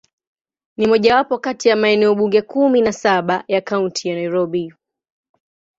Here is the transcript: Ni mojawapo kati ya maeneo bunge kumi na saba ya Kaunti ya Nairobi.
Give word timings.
Ni 0.77 0.87
mojawapo 0.87 1.37
kati 1.37 1.69
ya 1.69 1.75
maeneo 1.75 2.15
bunge 2.15 2.41
kumi 2.41 2.81
na 2.81 2.91
saba 2.93 3.43
ya 3.47 3.61
Kaunti 3.61 4.09
ya 4.09 4.15
Nairobi. 4.15 4.73